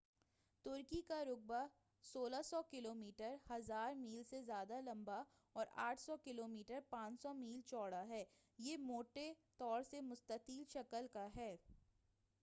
[0.65, 1.57] ترکی کا رقبہ
[2.03, 5.21] 1600 kilometre 1,000 mile سے زیادہ لمبا
[5.55, 8.23] اور 800 کلو میٹر 500 میل چوڑا ہے۔
[8.59, 11.55] یہ موٹے طور سے مستطیل شکل کا ہے۔